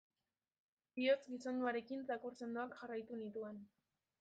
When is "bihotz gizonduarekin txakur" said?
0.99-2.35